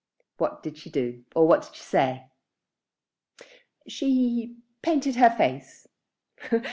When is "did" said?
0.63-0.79, 1.61-1.75